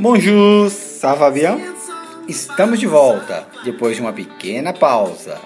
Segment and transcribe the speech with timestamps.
[0.00, 1.58] Bonjour, ça va bien?
[2.28, 5.40] Estamos de volta depois de uma pequena pausa.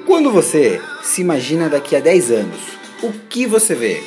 [0.07, 2.61] Quando você se imagina daqui a 10 anos,
[3.03, 4.01] o que você vê?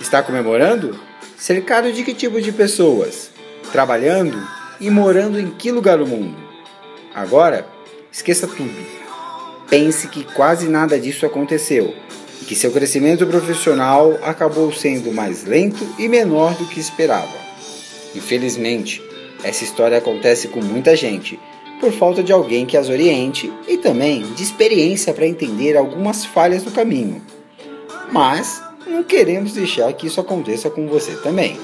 [0.00, 0.98] Está comemorando?
[1.36, 3.30] Cercado de que tipo de pessoas?
[3.70, 4.42] Trabalhando
[4.80, 6.36] e morando em que lugar do mundo?
[7.14, 7.66] Agora,
[8.10, 8.96] esqueça tudo.
[9.68, 11.94] Pense que quase nada disso aconteceu
[12.40, 17.36] e que seu crescimento profissional acabou sendo mais lento e menor do que esperava.
[18.14, 19.02] Infelizmente,
[19.42, 21.38] essa história acontece com muita gente
[21.80, 26.62] por falta de alguém que as oriente e também de experiência para entender algumas falhas
[26.62, 27.22] do caminho.
[28.10, 31.58] Mas não queremos deixar que isso aconteça com você também.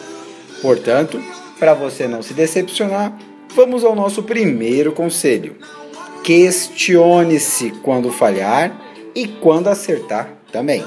[0.61, 1.23] Portanto,
[1.59, 3.17] para você não se decepcionar,
[3.55, 5.56] vamos ao nosso primeiro conselho.
[6.23, 10.85] Questione-se quando falhar e quando acertar também.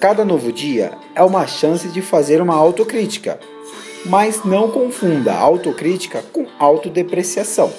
[0.00, 3.38] Cada novo dia é uma chance de fazer uma autocrítica,
[4.04, 7.72] mas não confunda autocrítica com autodepreciação.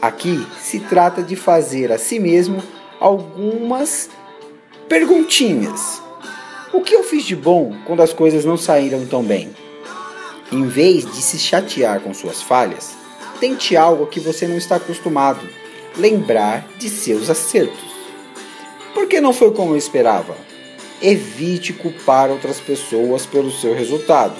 [0.00, 2.60] Aqui se trata de fazer a si mesmo
[2.98, 4.10] algumas
[4.88, 6.02] perguntinhas.
[6.72, 9.50] O que eu fiz de bom quando as coisas não saíram tão bem?
[10.50, 12.96] Em vez de se chatear com suas falhas,
[13.38, 15.46] tente algo que você não está acostumado.
[15.96, 17.91] Lembrar de seus acertos.
[18.94, 20.36] Por que não foi como eu esperava?
[21.00, 24.36] Evite culpar outras pessoas pelo seu resultado,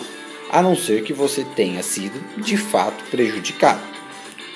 [0.50, 3.80] a não ser que você tenha sido de fato prejudicado.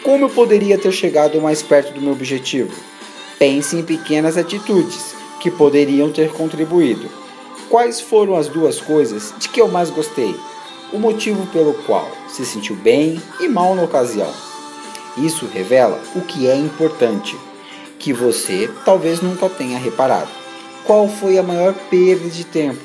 [0.03, 2.73] Como eu poderia ter chegado mais perto do meu objetivo?
[3.39, 7.09] Pense em pequenas atitudes que poderiam ter contribuído.
[7.71, 10.34] Quais foram as duas coisas de que eu mais gostei?
[10.93, 14.33] O motivo pelo qual se sentiu bem e mal na ocasião.
[15.17, 17.37] Isso revela o que é importante
[17.99, 20.29] que você talvez nunca tenha reparado.
[20.84, 22.84] Qual foi a maior perda de tempo?